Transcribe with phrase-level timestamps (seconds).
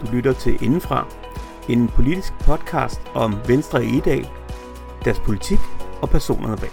[0.00, 1.08] Du lytter til Indenfra,
[1.68, 4.28] en politisk podcast om Venstre i Edal,
[5.04, 5.58] deres politik
[6.02, 6.70] og personerne bag.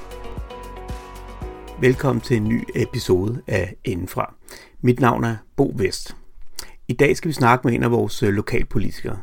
[1.79, 4.33] Velkommen til en ny episode af Indenfra.
[4.81, 6.15] Mit navn er Bo Vest.
[6.87, 9.17] I dag skal vi snakke med en af vores øh, lokalpolitikere.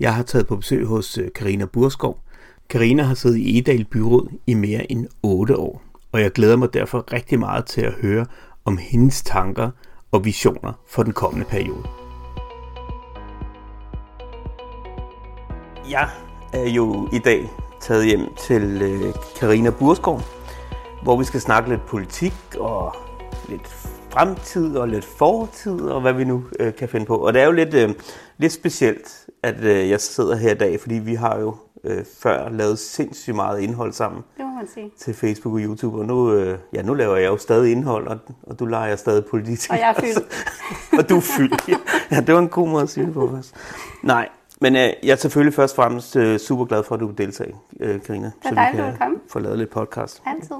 [0.00, 2.18] Jeg har taget på besøg hos øh, Karina Burskov.
[2.68, 5.82] Karina har siddet i Edal Byråd i mere end 8 år,
[6.12, 8.26] og jeg glæder mig derfor rigtig meget til at høre
[8.64, 9.70] om hendes tanker
[10.10, 11.99] og visioner for den kommende periode.
[15.88, 16.08] Jeg
[16.52, 20.20] er jo i dag taget hjem til øh, Karina Burskov,
[21.02, 22.96] hvor vi skal snakke lidt politik og
[23.48, 23.68] lidt
[24.10, 27.16] fremtid og lidt fortid og hvad vi nu øh, kan finde på.
[27.16, 27.94] Og det er jo lidt, øh,
[28.38, 32.48] lidt specielt, at øh, jeg sidder her i dag, fordi vi har jo øh, før
[32.48, 34.22] lavet sindssygt meget indhold sammen.
[34.36, 34.90] Det må man sige.
[34.98, 38.18] Til Facebook og YouTube, og nu, øh, ja, nu laver jeg jo stadig indhold, og,
[38.42, 39.70] og du leger stadig politik.
[39.70, 40.46] Og jeg er fyldt.
[40.98, 41.68] og du er fyldt.
[42.10, 43.52] Ja, det var en god måde at sige det på os.
[44.02, 44.28] Nej,
[44.60, 47.18] men øh, jeg er selvfølgelig først og fremmest øh, super glad for, at du vil
[47.18, 48.26] deltage, øh, Karina.
[48.42, 49.18] Det er dejligt, du komme.
[49.28, 50.22] få lavet lidt podcast.
[50.26, 50.56] Altid.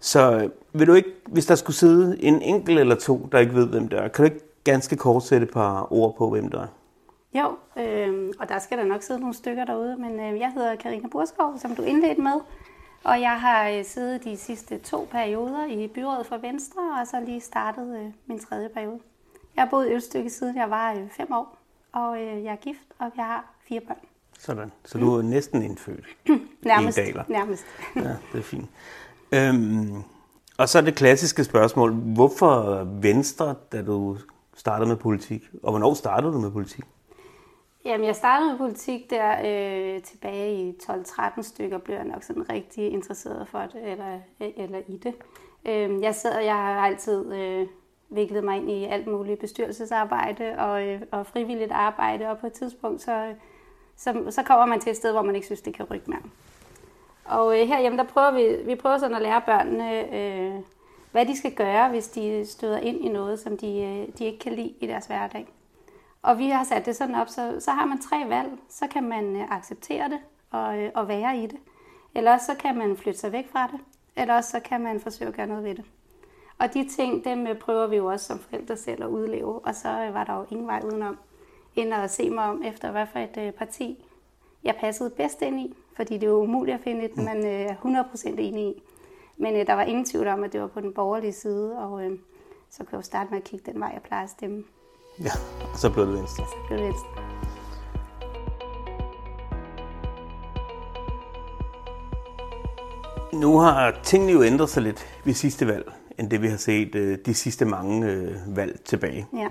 [0.00, 3.54] Så øh, vil du ikke, hvis der skulle sidde en enkelt eller to, der ikke
[3.54, 6.48] ved, hvem det er, kan du ikke ganske kort sætte et par ord på, hvem
[6.50, 6.66] det er?
[7.34, 10.76] Jo, øh, og der skal der nok sidde nogle stykker derude, men øh, jeg hedder
[10.76, 12.40] Karina Burskov, som du indledte med.
[13.04, 17.20] Og jeg har øh, siddet de sidste to perioder i byrådet for Venstre, og så
[17.26, 18.98] lige startet øh, min tredje periode.
[19.56, 21.59] Jeg har boet i Ølstykke siden jeg var øh, fem år,
[21.92, 23.96] og øh, jeg er gift, og jeg har fire børn.
[24.38, 24.72] Sådan.
[24.84, 26.04] Så du er næsten indfødt
[26.62, 27.24] Nærmest, i Daler.
[27.28, 27.64] nærmest.
[27.96, 28.70] Ja, det er fint.
[29.32, 30.02] Øhm,
[30.58, 31.92] og så er det klassiske spørgsmål.
[31.92, 34.16] Hvorfor Venstre, da du
[34.56, 35.50] startede med politik?
[35.62, 36.84] Og hvornår startede du med politik?
[37.84, 42.50] Jamen, jeg startede med politik der øh, tilbage i 12-13 stykker, blev jeg nok sådan
[42.52, 45.14] rigtig interesseret for det, eller, eller i det.
[45.66, 47.66] Øh, jeg, sad, jeg har altid øh,
[48.10, 52.52] viklet mig ind i alt muligt bestyrelsesarbejde og, øh, og frivilligt arbejde, og på et
[52.52, 53.34] tidspunkt, så,
[53.96, 56.22] så, så kommer man til et sted, hvor man ikke synes, det kan rykke mere.
[57.24, 60.54] Og øh, herhjemme, der prøver vi, vi prøver sådan at lære børnene, øh,
[61.12, 64.38] hvad de skal gøre, hvis de støder ind i noget, som de, øh, de ikke
[64.38, 65.46] kan lide i deres hverdag.
[66.22, 68.50] Og vi har sat det sådan op, så, så har man tre valg.
[68.68, 70.18] Så kan man øh, acceptere det
[70.50, 71.58] og, øh, og være i det.
[72.14, 73.80] Eller så kan man flytte sig væk fra det.
[74.16, 75.84] Eller også så kan man forsøge at gøre noget ved det.
[76.60, 79.58] Og de ting, dem øh, prøver vi jo også som forældre selv at udleve.
[79.58, 81.18] Og så øh, var der jo ingen vej udenom,
[81.76, 84.04] end at se mig om efter, hvad for et øh, parti
[84.64, 85.74] jeg passede bedst ind i.
[85.96, 88.82] Fordi det er jo umuligt at finde et, man øh, er 100% enig i.
[89.36, 91.78] Men øh, der var ingen tvivl om, at det var på den borgerlige side.
[91.78, 92.18] Og øh,
[92.70, 94.64] så kunne jeg jo starte med at kigge den vej, jeg plejer at stemme.
[95.18, 95.30] Ja,
[95.76, 96.44] så blev det Venstre.
[96.44, 97.08] Så blev det Venstre.
[103.32, 106.94] Nu har tingene jo ændret sig lidt ved sidste valg, end det vi har set
[106.94, 109.26] øh, de sidste mange øh, valg tilbage.
[109.36, 109.46] Ja.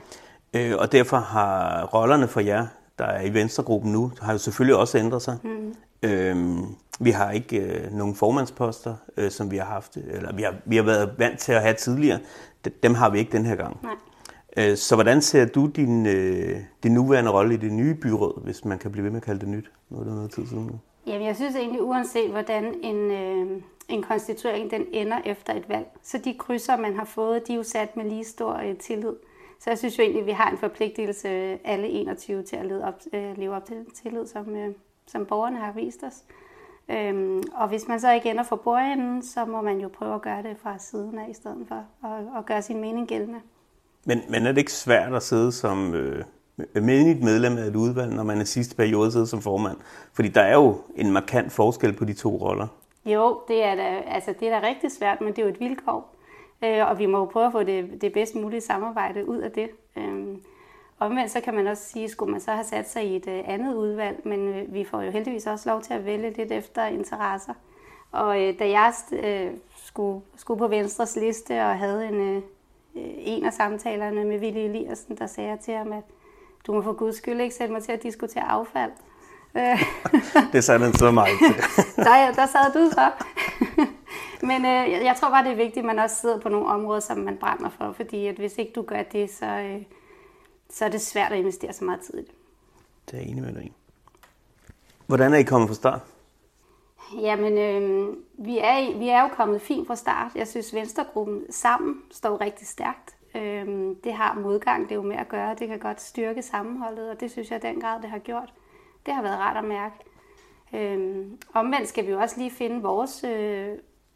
[0.54, 2.68] Øh, og derfor har rollerne for jer,
[3.00, 5.38] der er i Venstregruppen nu, har jo selvfølgelig også ændret sig.
[5.44, 5.74] Mm.
[6.04, 6.66] Øhm,
[7.00, 10.76] vi har ikke øh, nogen formandsposter, øh, som vi har haft, eller vi har, vi
[10.76, 12.20] har været vant til at have tidligere.
[12.66, 13.78] De- Dem har vi ikke den her gang.
[13.84, 13.94] Nej.
[14.58, 18.66] Øh, Så hvordan ser du din, øh, din nuværende rolle i det nye byråd, hvis
[18.66, 19.72] man kan blive ved med at kalde det nyt?
[19.90, 20.72] Nu er det noget tid siden.
[21.08, 25.88] Jamen, jeg synes egentlig, uanset hvordan en, øh, en konstituering den ender efter et valg,
[26.04, 29.14] så de krydser, man har fået, de er jo sat med lige stor øh, tillid.
[29.60, 32.66] Så jeg synes jo egentlig, at vi har en forpligtelse, øh, alle 21, til at
[32.66, 34.74] leve op, øh, leve op til den tillid, som, øh,
[35.08, 36.24] som borgerne har vist os.
[36.92, 40.22] Øhm, og hvis man så ikke ender for bordenden, så må man jo prøve at
[40.22, 43.40] gøre det fra siden af, i stedet for at, at gøre sin mening gældende.
[44.06, 46.24] Men, men er det ikke svært at sidde som øh,
[46.74, 49.78] menigt medlem af et udvalg, når man er sidste periode sidder som formand?
[50.14, 52.68] Fordi der er jo en markant forskel på de to roller.
[53.14, 55.60] Jo, det er da, altså, det er da rigtig svært, men det er jo et
[55.60, 56.16] vilkår.
[56.64, 59.52] Øh, og vi må jo prøve at få det, det bedst mulige samarbejde ud af
[59.52, 59.70] det.
[59.96, 60.38] Øh,
[61.00, 63.42] omvendt så kan man også sige, skulle man så have sat sig i et øh,
[63.46, 66.86] andet udvalg, men øh, vi får jo heldigvis også lov til at vælge lidt efter
[66.86, 67.54] interesser.
[68.12, 72.42] Og øh, da jeg øh, skulle, skulle på Venstres liste og havde en, øh,
[73.18, 76.04] en af samtalerne med Willy Eliassen, der sagde jeg til ham, at
[76.68, 78.92] du må for guds skyld ikke sætte mig til at diskutere affald.
[80.54, 81.56] Det sagde han så meget til.
[82.06, 83.12] der, der sad du så.
[84.50, 87.00] Men øh, jeg tror bare, det er vigtigt, at man også sidder på nogle områder,
[87.00, 87.92] som man brænder for.
[87.92, 89.82] Fordi at hvis ikke du gør det, så, øh,
[90.70, 92.32] så er det svært at investere så meget tid i det.
[93.06, 93.72] Det er jeg enig med dig.
[95.08, 96.02] Hvordan er I kommet fra start?
[97.22, 100.32] Jamen, øh, vi, er, vi er jo kommet fint fra start.
[100.36, 103.16] Jeg synes, Venstregruppen sammen står rigtig stærkt.
[103.36, 105.56] Øh, det har modgang, det er jo med at gøre.
[105.60, 108.54] Det kan godt styrke sammenholdet, og det synes jeg i den grad, det har gjort.
[109.10, 109.96] Det har været rart at mærke.
[110.74, 113.68] Øh, omvendt skal vi jo også lige finde vores, øh,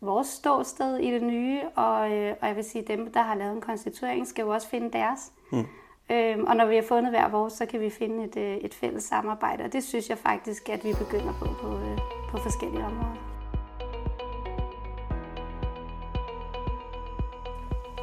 [0.01, 3.55] vores ståsted i det nye, og, øh, og jeg vil sige, dem, der har lavet
[3.55, 5.31] en konstituering, skal jo også finde deres.
[5.51, 5.65] Mm.
[6.11, 8.73] Øhm, og når vi har fundet hver vores, så kan vi finde et, øh, et
[8.73, 11.97] fælles samarbejde, og det synes jeg faktisk, at vi begynder på på, øh,
[12.29, 13.33] på forskellige områder.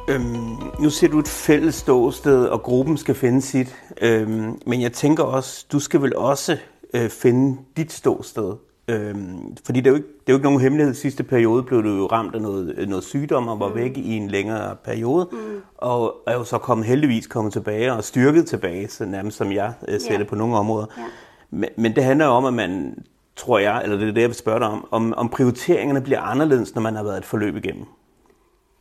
[0.09, 3.83] Øhm, nu ser du et fælles ståsted, og gruppen skal finde sit.
[4.01, 6.57] Øhm, men jeg tænker også, du skal vel også
[6.93, 8.53] øh, finde dit ståsted.
[8.87, 10.93] Øhm, fordi det er, jo ikke, det er jo ikke nogen hemmelighed.
[10.93, 13.75] Sidste periode blev du jo ramt af noget, noget sygdom og var mm.
[13.75, 15.29] væk i en længere periode.
[15.31, 15.37] Mm.
[15.77, 19.73] Og er jo så kommet, heldigvis kommet tilbage og styrket tilbage, så nærmest som jeg
[19.87, 20.19] øh, ser yeah.
[20.19, 20.85] det på nogle områder.
[20.99, 21.09] Yeah.
[21.49, 23.03] Men, men det handler jo om, at man,
[23.35, 26.21] tror jeg, eller det er det, jeg vil spørge dig om, om, om prioriteringerne bliver
[26.21, 27.85] anderledes, når man har været et forløb igennem.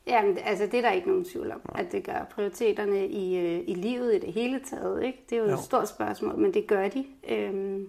[0.07, 3.61] Jamen, altså det er der ikke nogen tvivl om, at det gør prioriteterne i, øh,
[3.67, 5.03] i livet i det hele taget.
[5.03, 5.19] Ikke?
[5.31, 7.05] Det er jo, jo et stort spørgsmål, men det gør de.
[7.29, 7.87] Øhm,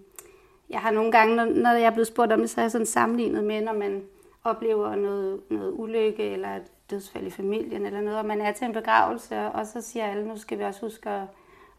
[0.72, 2.72] jeg har nogle gange, når, når jeg er blevet spurgt om det, så har jeg
[2.72, 4.04] sådan sammenlignet med, når man
[4.44, 8.66] oplever noget, noget ulykke eller et dødsfald i familien eller noget, og man er til
[8.66, 11.22] en begravelse, og så siger alle, nu skal vi også huske at,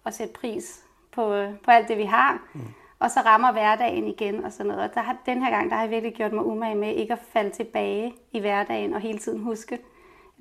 [0.06, 2.42] at sætte pris på, på alt det, vi har.
[2.54, 2.60] Mm.
[2.98, 4.82] Og så rammer hverdagen igen og sådan noget.
[4.82, 7.12] Og der har, den her gang, der har jeg virkelig gjort mig umage med ikke
[7.12, 9.78] at falde tilbage i hverdagen og hele tiden huske,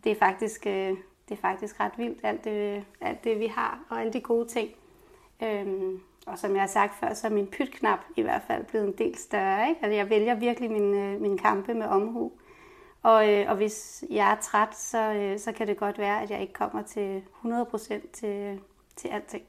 [0.04, 0.90] det er faktisk, øh,
[1.30, 4.48] det er faktisk ret vildt, alt det, alt det vi har, og alle de gode
[4.48, 4.70] ting.
[5.44, 8.88] Øhm, og som jeg har sagt før, så er min pytknap i hvert fald blevet
[8.88, 9.70] en del større.
[9.70, 9.80] Ikke?
[9.84, 12.32] Altså, jeg vælger virkelig min, øh, min kampe med omhu.
[13.04, 16.30] Og, øh, og hvis jeg er træt, så, øh, så kan det godt være, at
[16.30, 18.60] jeg ikke kommer til 100% til,
[18.96, 19.44] til alting.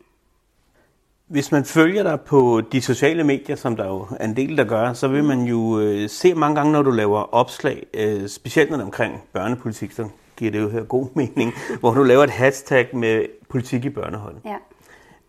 [1.26, 4.64] Hvis man følger dig på de sociale medier, som der jo er en del, der
[4.64, 8.70] gør, så vil man jo øh, se mange gange, når du laver opslag, øh, specielt
[8.70, 12.30] når det omkring børnepolitik, så giver det jo her god mening, hvor du laver et
[12.30, 14.36] hashtag med politik i børnehold.
[14.44, 14.56] Ja.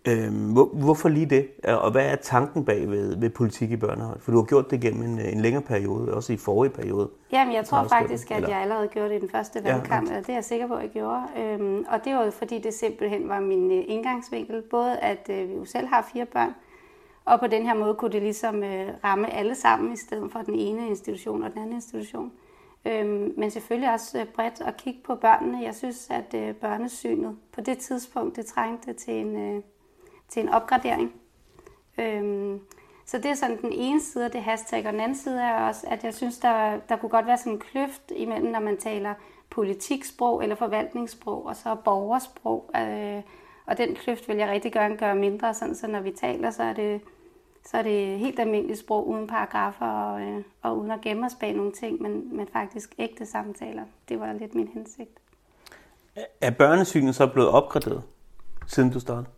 [0.08, 1.48] Øhm, hvor, hvorfor lige det?
[1.64, 4.20] Og hvad er tanken bag ved, ved politik i børnehold?
[4.20, 7.10] For du har gjort det gennem en, en længere periode, også i forrige periode.
[7.32, 10.12] Jamen, jeg tror faktisk, at jeg allerede gjorde det i den første valgkamp.
[10.12, 11.22] Ja, det er jeg sikker på, at jeg gjorde.
[11.38, 14.62] Øhm, og det var jo fordi, det simpelthen var min øh, indgangsvinkel.
[14.62, 16.54] Både at øh, vi jo selv har fire børn,
[17.26, 20.40] og på den her måde kunne det ligesom øh, ramme alle sammen, i stedet for
[20.40, 22.32] den ene institution og den anden institution.
[22.88, 25.64] Øhm, men selvfølgelig også øh, bredt at kigge på børnene.
[25.64, 29.62] Jeg synes, at øh, børnesynet på det tidspunkt, det trængte til en, øh,
[30.34, 31.14] til en opgradering.
[31.98, 32.60] Øhm,
[33.06, 35.68] så det er sådan den ene side af det hashtag, og den anden side er
[35.68, 38.78] også, at jeg synes, der, der kunne godt være sådan en kløft imellem, når man
[38.78, 39.14] taler
[39.50, 42.72] politiksprog eller forvaltningssprog, og så borgersprog.
[42.76, 43.22] Øh,
[43.66, 46.64] og den kløft vil jeg rigtig gerne gøre mindre, sådan, så når vi taler, så
[46.64, 47.02] er det
[47.66, 51.36] så er det helt almindeligt sprog uden paragrafer og, øh, og uden at gemme os
[51.40, 53.84] bag nogle ting, men, men faktisk ægte samtaler.
[54.10, 55.20] Det var lidt min hensigt.
[56.42, 58.04] Er børnesynet så blevet opgraderet,
[58.68, 59.33] siden du startede?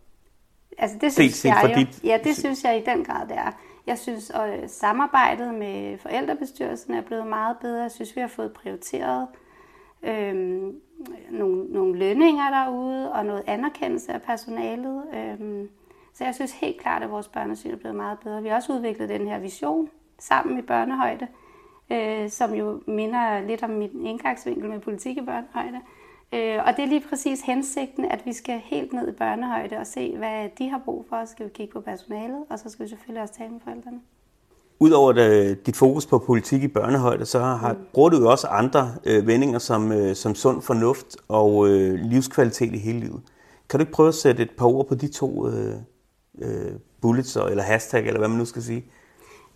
[0.78, 1.80] Altså det synes set, jeg jo.
[1.80, 2.04] Dit...
[2.04, 3.52] Ja, det synes jeg i den grad, det er.
[3.86, 7.82] Jeg synes, at samarbejdet med forældrebestyrelsen er blevet meget bedre.
[7.82, 9.26] Jeg synes, vi har fået prioriteret
[10.02, 10.74] øhm,
[11.30, 15.02] nogle, nogle lønninger derude og noget anerkendelse af personalet.
[15.14, 15.68] Øhm,
[16.12, 18.42] så jeg synes helt klart, at vores børnesyn er blevet meget bedre.
[18.42, 19.88] Vi har også udviklet den her vision
[20.18, 21.26] sammen i børnehøjde,
[21.92, 25.80] øh, som jo minder lidt om min indgangsvinkel med politik i børnehøjde.
[26.32, 29.86] Øh, og det er lige præcis hensigten, at vi skal helt ned i børnehøjde og
[29.86, 31.24] se, hvad de har brug for.
[31.24, 34.00] Så skal vi kigge på personalet, og så skal vi selvfølgelig også tale med forældrene.
[34.78, 37.78] Udover det, dit fokus på politik i børnehøjde, så har, mm.
[37.92, 42.74] bruger du jo også andre øh, vendinger som, øh, som sund fornuft og øh, livskvalitet
[42.74, 43.20] i hele livet.
[43.68, 45.74] Kan du ikke prøve at sætte et par ord på de to øh,
[46.38, 48.84] øh, bullets, eller hashtag, eller hvad man nu skal sige?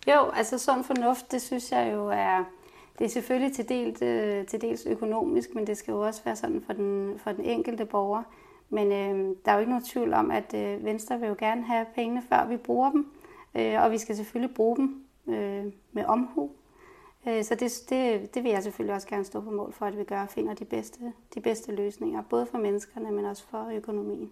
[0.07, 2.43] Jo, altså sund fornuft, det synes jeg jo er,
[3.01, 6.35] det er selvfølgelig til dels, øh, til dels økonomisk, men det skal jo også være
[6.35, 8.23] sådan for den, for den enkelte borger.
[8.69, 11.63] Men øh, der er jo ikke nogen tvivl om, at øh, Venstre vil jo gerne
[11.63, 13.11] have pengene, før vi bruger dem.
[13.55, 16.51] Øh, og vi skal selvfølgelig bruge dem øh, med omhu.
[17.27, 19.97] Øh, så det, det, det vil jeg selvfølgelig også gerne stå på mål for, at
[19.97, 20.99] vi gør og finder de bedste,
[21.35, 24.31] de bedste løsninger, både for menneskerne, men også for økonomien.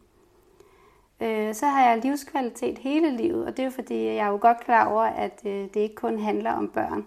[1.21, 4.37] Øh, så har jeg livskvalitet hele livet, og det er jo fordi, jeg er jo
[4.41, 7.05] godt klar over, at øh, det ikke kun handler om børn.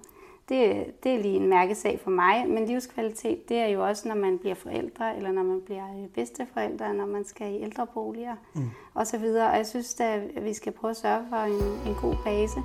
[0.52, 4.14] Det, det er lige en mærkesag for mig, men livskvalitet, det er jo også, når
[4.14, 8.70] man bliver forældre, eller når man bliver øh, bedsteforældre, når man skal i ældreboliger mm.
[8.94, 9.24] osv.
[9.24, 12.62] Og jeg synes, at vi skal prøve at sørge for en, en god base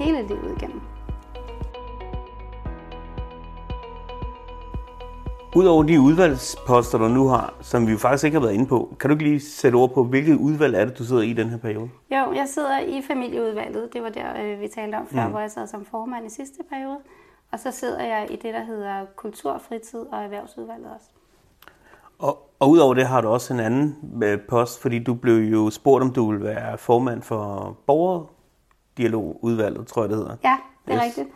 [0.00, 0.80] hele livet igennem.
[5.56, 8.96] Udover de udvalgsposter, du nu har, som vi jo faktisk ikke har været inde på,
[9.00, 11.48] kan du ikke lige sætte ord på, hvilket udvalg er det, du sidder i den
[11.48, 11.90] her periode?
[12.10, 13.92] Jo, jeg sidder i familieudvalget.
[13.92, 15.30] Det var der, øh, vi talte om før, mm.
[15.30, 16.98] hvor jeg sad som formand i sidste periode.
[17.52, 21.06] Og så sidder jeg i det, der hedder Kultur, Fritid og Erhvervsudvalget også.
[22.18, 25.70] Og, og udover det har du også en anden øh, post, fordi du blev jo
[25.70, 30.36] spurgt, om du vil være formand for borgerdialogudvalget, tror jeg det hedder.
[30.44, 31.04] Ja, det er yes.
[31.04, 31.28] rigtigt.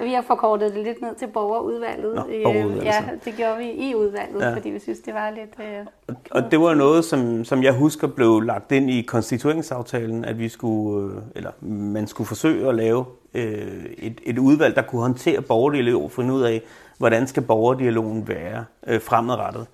[0.00, 2.14] Vi har forkortet det lidt ned til borgerudvalget.
[2.14, 4.54] Nå, borgerudvalget ja, det gjorde vi i udvalget, ja.
[4.54, 5.54] fordi vi synes, det var lidt...
[5.58, 10.38] Øh, og det var noget, som, som jeg husker blev lagt ind i konstitueringsaftalen, at
[10.38, 13.04] vi skulle, øh, eller man skulle forsøge at lave
[13.34, 16.62] øh, et, et udvalg, der kunne håndtere borgerdialog og finde ud af,
[16.98, 19.66] hvordan skal borgerdialogen være øh, fremadrettet.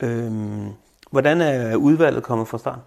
[0.00, 0.32] Øh,
[1.10, 2.78] hvordan er udvalget kommet fra start?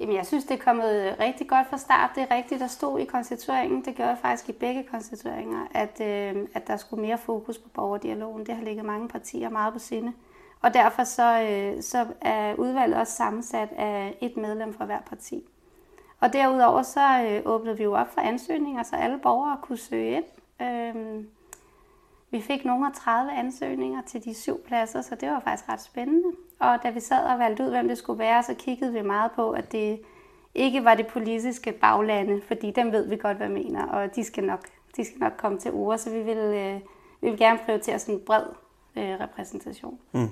[0.00, 2.10] Jamen, jeg synes, det er kommet rigtig godt fra start.
[2.14, 6.00] Det er rigtigt, der stod i konstitueringen, det gjorde jeg faktisk i begge konstitueringer, at,
[6.00, 8.46] øh, at der skulle mere fokus på borgerdialogen.
[8.46, 10.12] Det har ligget mange partier meget på sinde.
[10.60, 15.44] Og derfor så, øh, så er udvalget også sammensat af et medlem fra hver parti.
[16.20, 20.16] Og derudover så øh, åbnede vi jo op for ansøgninger, så alle borgere kunne søge
[20.16, 20.24] ind.
[20.62, 21.24] Øh,
[22.30, 25.80] vi fik nogle af 30 ansøgninger til de syv pladser, så det var faktisk ret
[25.80, 26.32] spændende.
[26.58, 29.30] Og da vi sad og valgte ud, hvem det skulle være, så kiggede vi meget
[29.32, 30.00] på, at det
[30.54, 34.44] ikke var det politiske baglande, fordi dem ved vi godt, hvad mener, og de skal
[34.44, 34.60] nok,
[34.96, 36.80] de skal nok komme til ord, så vi vil, øh,
[37.20, 38.44] vi vil gerne prioritere sådan en bred
[38.96, 39.98] øh, repræsentation.
[40.12, 40.30] Mm.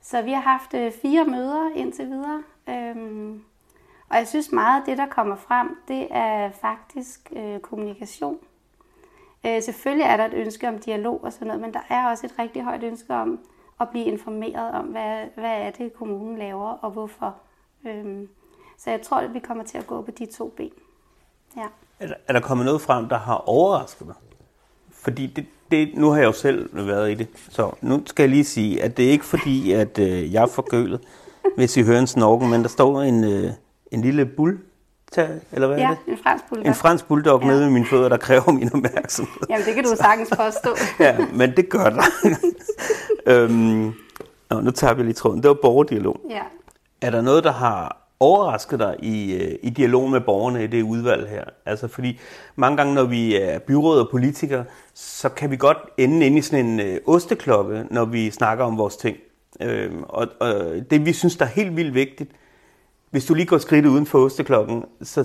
[0.00, 3.42] Så vi har haft øh, fire møder indtil videre, øhm,
[4.08, 8.38] og jeg synes meget, at det, der kommer frem, det er faktisk øh, kommunikation.
[9.46, 12.26] Øh, selvfølgelig er der et ønske om dialog og sådan noget, men der er også
[12.26, 13.40] et rigtig højt ønske om
[13.80, 17.34] at blive informeret om, hvad, hvad er det, kommunen laver og hvorfor.
[17.86, 18.28] Øhm,
[18.78, 20.70] så jeg tror, at vi kommer til at gå på de to ben.
[21.56, 21.66] Ja.
[22.00, 24.14] Er, der, er der kommet noget frem, der har overrasket dig?
[24.90, 28.30] Fordi det, det, nu har jeg jo selv været i det, så nu skal jeg
[28.30, 31.00] lige sige, at det er ikke fordi, at øh, jeg er forgølet,
[31.56, 33.50] hvis I hører en snorken, men der står en, øh,
[33.90, 34.58] en lille bull
[35.16, 36.12] tage, eller hvad ja, er det?
[36.12, 36.66] en fransk bulldog.
[36.66, 37.46] En fransk bulldog ja.
[37.46, 39.42] nede ved mine fødder, der kræver min opmærksomhed.
[39.50, 40.76] Jamen, det kan du sagtens påstå.
[41.04, 42.02] ja, men det gør der.
[43.32, 43.92] øhm,
[44.50, 45.42] nå, nu tager vi lige tråden.
[45.42, 46.20] Det var borgerdialog.
[46.30, 46.42] Ja.
[47.00, 50.82] Er der noget, der har overrasket dig i, øh, i dialog med borgerne i det
[50.82, 51.44] udvalg her?
[51.66, 52.20] Altså fordi
[52.56, 56.42] mange gange, når vi er byråd og politikere, så kan vi godt ende inde i
[56.42, 59.16] sådan en øh, osteklokke, når vi snakker om vores ting.
[59.60, 60.54] Øhm, og, og
[60.90, 62.30] det, vi synes, der er helt vildt vigtigt,
[63.16, 65.24] hvis du lige går skridt uden for osteklokken, så,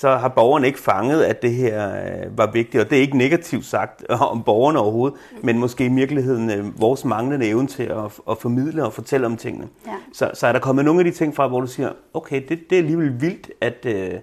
[0.00, 2.84] så har borgerne ikke fanget, at det her øh, var vigtigt.
[2.84, 7.04] Og det er ikke negativt sagt om borgerne overhovedet, men måske i virkeligheden øh, vores
[7.04, 9.68] manglende evne til at, at formidle og fortælle om tingene.
[9.86, 9.92] Ja.
[10.12, 12.60] Så, så er der kommet nogle af de ting fra, hvor du siger, okay, det,
[12.70, 14.20] det er alligevel vildt, at, øh,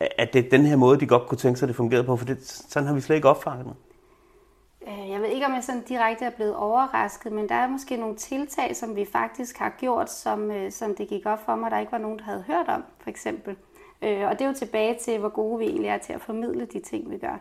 [0.00, 2.16] at det er den her måde, de godt kunne tænke sig, at det fungerede på,
[2.16, 2.38] for det,
[2.68, 3.74] sådan har vi slet ikke opfanget det.
[4.88, 7.96] Øh, jeg ved ikke, om jeg sådan direkte er blevet overrasket, men der er måske
[7.96, 11.70] nogle tiltag, som vi faktisk har gjort, som, øh, som det gik op for mig,
[11.70, 13.56] der ikke var nogen, der havde hørt om, for eksempel.
[14.02, 16.64] Øh, og det er jo tilbage til, hvor gode vi egentlig er til at formidle
[16.64, 17.38] de ting, vi gør.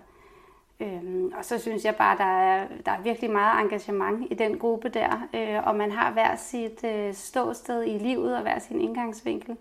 [0.80, 4.60] Øh, og så synes jeg bare, der er, der er virkelig meget engagement i den
[4.60, 5.28] gruppe der,
[5.66, 6.86] og man har hver sit
[7.16, 9.58] ståsted i livet og hver sin indgangsvinkel.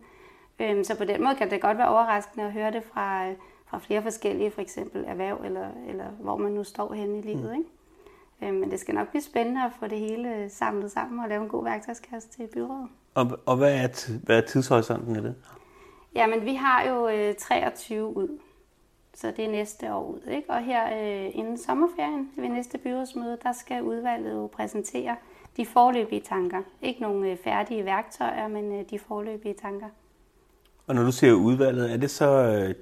[0.59, 3.27] så på den måde kan det godt være overraskende at høre det fra,
[3.73, 7.51] fra flere forskellige, for eksempel erhverv, eller, eller hvor man nu står henne i livet.
[7.51, 7.59] Mm.
[7.59, 8.55] Ikke?
[8.55, 11.43] Øh, men det skal nok blive spændende at få det hele samlet sammen og lave
[11.43, 12.89] en god værktøjskasse til byrådet.
[13.15, 15.35] Og, og hvad, er, hvad er tidshorisonten i det?
[16.15, 18.39] Jamen, vi har jo øh, 23 ud,
[19.15, 20.21] så det er næste år ud.
[20.31, 20.51] Ikke?
[20.51, 25.17] Og her øh, inden sommerferien ved næste byrådsmøde, der skal udvalget jo præsentere
[25.57, 26.63] de forløbige tanker.
[26.83, 29.89] Ikke nogle øh, færdige værktøjer, men øh, de forløbige tanker.
[30.87, 32.75] Og når du siger udvalget, er det så øh,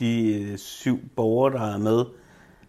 [0.00, 2.04] de øh, syv borgere, der er med,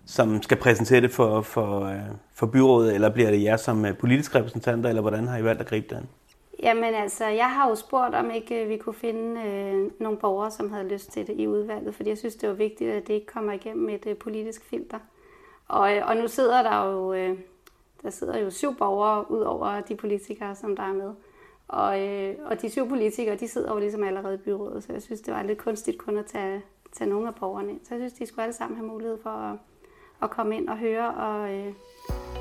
[0.05, 1.99] som skal præsentere det for, for, øh,
[2.33, 5.61] for byrådet, eller bliver det jer som øh, politiske repræsentanter, eller hvordan har I valgt
[5.61, 6.09] at gribe det an?
[6.63, 10.71] Jamen altså, jeg har jo spurgt, om ikke vi kunne finde øh, nogle borgere, som
[10.71, 13.25] havde lyst til det i udvalget, fordi jeg synes, det var vigtigt, at det ikke
[13.25, 14.99] kommer igennem et øh, politisk filter.
[15.67, 17.37] Og, øh, og nu sidder der jo, øh,
[18.03, 21.11] der sidder jo syv borgere ud over de politikere, som der er med.
[21.67, 25.01] Og, øh, og de syv politikere, de sidder jo ligesom allerede i byrådet, så jeg
[25.01, 26.61] synes, det var lidt kunstigt kun at tage,
[26.93, 27.71] tage nogle af borgerne.
[27.83, 29.55] Så jeg synes, de skulle alle sammen have mulighed for at,
[30.23, 31.73] at komme ind og høre og, øh,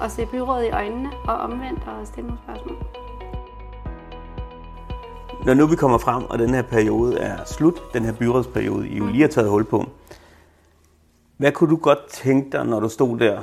[0.00, 2.76] og se byrådet i øjnene og omvendt og stille nogle spørgsmål.
[5.46, 8.96] Når nu vi kommer frem, og den her periode er slut, den her byrådsperiode, I
[8.96, 9.84] jo lige har taget hul på,
[11.36, 13.40] hvad kunne du godt tænke dig, når du stod der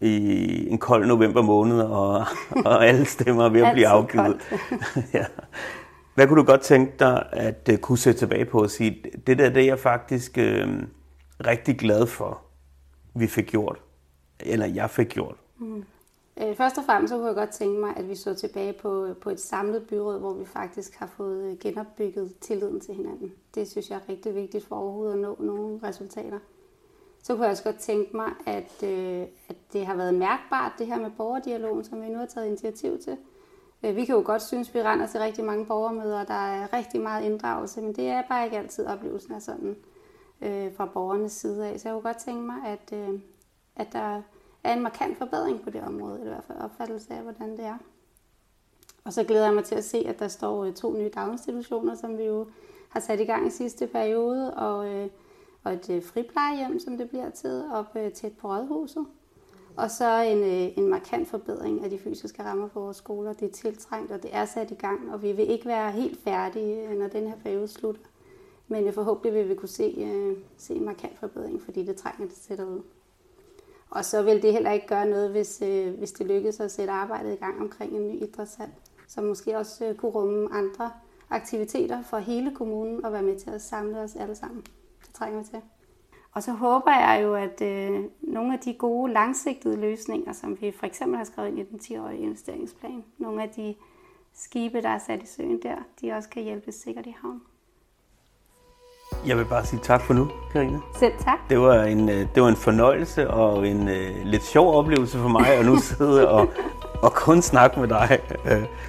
[0.00, 2.24] i en kold november måned, og,
[2.64, 4.40] og alle stemmer er ved at blive afgivet?
[5.14, 5.24] ja.
[6.14, 9.38] Hvad kunne du godt tænke dig at øh, kunne sætte tilbage på og sige, det
[9.38, 10.82] der det er jeg faktisk øh,
[11.46, 12.40] rigtig glad for,
[13.14, 13.80] vi fik gjort,
[14.40, 15.36] eller jeg fik gjort?
[15.58, 15.84] Mm.
[16.42, 19.14] Øh, først og fremmest så kunne jeg godt tænke mig, at vi så tilbage på,
[19.20, 23.32] på et samlet byråd, hvor vi faktisk har fået øh, genopbygget tilliden til hinanden.
[23.54, 26.38] Det synes jeg er rigtig vigtigt for overhovedet at nå nogle resultater.
[27.22, 30.86] Så kunne jeg også godt tænke mig, at, øh, at det har været mærkbart, det
[30.86, 33.16] her med borgerdialogen, som vi nu har taget initiativ til.
[33.84, 36.34] Øh, vi kan jo godt synes, at vi render til rigtig mange borgermøder, og der
[36.34, 39.76] er rigtig meget inddragelse, men det er bare ikke altid oplevelsen af sådan
[40.40, 41.80] øh, fra borgernes side af.
[41.80, 43.20] Så jeg kunne godt tænke mig, at, øh,
[43.76, 44.22] at der
[44.64, 47.78] er en markant forbedring på det område, i hvert fald opfattelse af, hvordan det er.
[49.04, 51.94] Og så glæder jeg mig til at se, at der står øh, to nye daginstitutioner,
[51.94, 52.46] som vi jo
[52.88, 55.08] har sat i gang i sidste periode, og, øh,
[55.64, 59.06] og et øh, friplejehjem, som det bliver til, op øh, tæt på Rådhuset.
[59.76, 63.32] Og så en, øh, en markant forbedring af de fysiske rammer på vores skoler.
[63.32, 66.20] Det er tiltrængt, og det er sat i gang, og vi vil ikke være helt
[66.20, 68.02] færdige, øh, når den her periode slutter.
[68.68, 72.36] Men øh, forhåbentlig vil vi kunne se, se en markant forbedring, fordi det trænger det
[72.36, 72.82] sætter ud.
[73.90, 75.62] Og så vil det heller ikke gøre noget, hvis,
[75.98, 78.68] hvis det lykkes at sætte arbejdet i gang omkring en ny idrætshal,
[79.08, 80.90] som måske også kunne rumme andre
[81.30, 84.64] aktiviteter for hele kommunen og være med til at samle os alle sammen.
[85.06, 85.60] Det trænger vi til.
[86.34, 90.72] Og så håber jeg jo, at øh, nogle af de gode langsigtede løsninger, som vi
[90.78, 93.74] for eksempel har skrevet ind i den 10-årige investeringsplan, nogle af de
[94.34, 97.42] skibe, der er sat i søen der, de også kan hjælpe sikkert i havn.
[99.26, 100.78] Jeg vil bare sige tak for nu, Karina.
[100.98, 101.38] Selv tak.
[101.50, 105.28] Det var en, øh, det var en fornøjelse og en uh, lidt sjov oplevelse for
[105.28, 106.48] mig at nu sidde og,
[107.02, 108.18] og kun snakke med dig.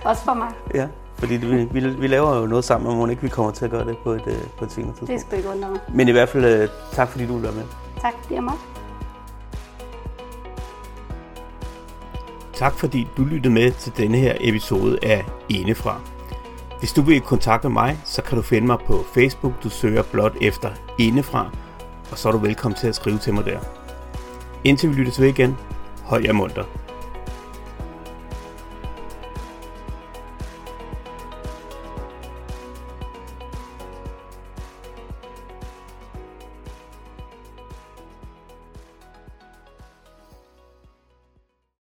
[0.06, 0.52] Også for mig.
[0.74, 0.88] Ja.
[1.18, 3.72] Fordi vi, vi, vi laver jo noget sammen, og må ikke vi kommer til at
[3.72, 5.12] gøre det på et, øh, på et senere tidspunkt.
[5.12, 5.80] Det skal ikke undre mig.
[5.94, 7.64] Men i hvert fald, uh, tak fordi du vil være med.
[8.02, 8.54] Tak, det er mig.
[12.54, 16.02] Tak fordi du lyttede med til denne her episode af Indefra.
[16.80, 19.54] Hvis du vil i kontakt med mig, så kan du finde mig på Facebook.
[19.64, 20.70] Du søger blot efter
[21.00, 21.50] Indefra,
[22.12, 23.60] og så er du velkommen til at skrive til mig der.
[24.64, 25.58] Indtil vi lytter til igen,
[26.04, 26.64] hold jer munter.